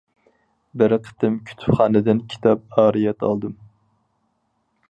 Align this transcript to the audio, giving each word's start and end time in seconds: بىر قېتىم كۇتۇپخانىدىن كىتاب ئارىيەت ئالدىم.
بىر 0.81 0.95
قېتىم 1.07 1.35
كۇتۇپخانىدىن 1.49 2.23
كىتاب 2.33 2.65
ئارىيەت 2.85 3.27
ئالدىم. 3.29 3.55